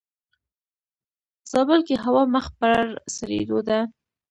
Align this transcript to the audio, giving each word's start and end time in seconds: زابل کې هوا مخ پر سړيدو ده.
زابل 1.51 1.79
کې 1.87 1.95
هوا 2.03 2.23
مخ 2.33 2.45
پر 2.59 2.77
سړيدو 3.15 3.59
ده. 3.67 3.79